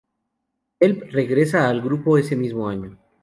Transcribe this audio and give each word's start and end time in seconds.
Delp 0.79 1.11
regresa 1.11 1.67
al 1.69 1.79
grupo 1.83 2.17
ese 2.17 2.35
mismo 2.35 2.67
año. 2.67 2.97